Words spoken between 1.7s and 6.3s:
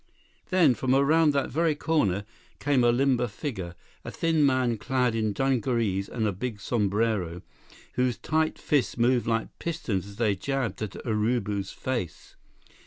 corner came a limber figure, a thin man clad in dungarees and